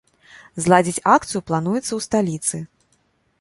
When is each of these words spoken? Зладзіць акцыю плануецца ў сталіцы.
Зладзіць 0.63 1.03
акцыю 1.15 1.41
плануецца 1.51 1.83
ў 1.95 1.99
сталіцы. 2.07 2.57